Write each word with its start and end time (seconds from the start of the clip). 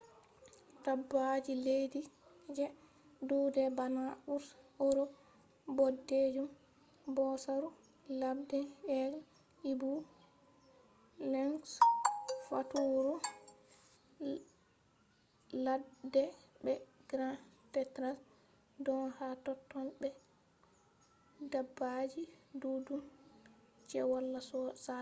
dabbaji 0.85 1.53
leddi 1.65 2.01
je 2.55 2.65
dudai 3.27 3.69
bana 3.77 4.03
bear 4.25 4.43
europe 4.85 5.15
bodejum 5.77 6.47
bosaru 7.15 7.69
ladde 8.21 8.59
eagle 8.97 9.19
owl 9.69 9.97
lynx 11.31 11.61
faturu 12.47 13.13
ladde 15.65 16.23
be 16.63 16.73
capercaillie 17.09 18.21
don 18.85 19.03
ha 19.17 19.27
totton 19.45 19.85
be 20.01 20.09
dabbaji 21.51 22.23
duddum 22.61 23.01
je 23.89 23.99
wala 24.11 24.39
sada 24.49 24.87